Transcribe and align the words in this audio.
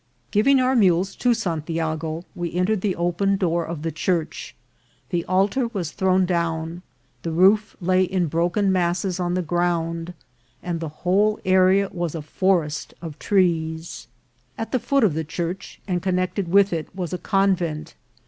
Giving 0.31 0.59
our 0.59 0.75
mules 0.75 1.15
to 1.17 1.35
Santiago, 1.35 2.25
we 2.33 2.55
entered 2.55 2.81
the 2.81 2.95
open 2.95 3.37
door 3.37 3.63
of 3.63 3.83
the 3.83 3.91
church. 3.91 4.55
The 5.11 5.23
altar 5.25 5.67
was 5.67 5.91
thrown 5.91 6.25
down, 6.25 6.81
the 7.21 7.29
roof 7.31 7.77
lay 7.79 8.01
in 8.05 8.25
broken 8.25 8.71
masses 8.71 9.19
on 9.19 9.35
the 9.35 9.43
ground, 9.43 10.15
and 10.63 10.79
the 10.79 10.89
whole 11.05 11.37
ar§a 11.45 11.91
was 11.91 12.15
a 12.15 12.23
forest 12.23 12.95
of 12.99 13.19
trees. 13.19 14.07
At 14.57 14.71
the 14.71 14.79
foot 14.79 15.03
of 15.03 15.13
the 15.13 15.23
church, 15.23 15.79
and 15.87 16.01
connected 16.01 16.47
with 16.47 16.73
it, 16.73 16.95
was 16.95 17.13
a 17.13 17.19
convent. 17.19 17.93